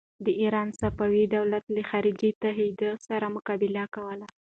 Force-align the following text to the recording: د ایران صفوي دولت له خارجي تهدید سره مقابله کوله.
د 0.25 0.27
ایران 0.41 0.69
صفوي 0.81 1.23
دولت 1.35 1.63
له 1.75 1.81
خارجي 1.89 2.29
تهدید 2.43 2.79
سره 3.07 3.25
مقابله 3.35 3.83
کوله. 3.95 4.25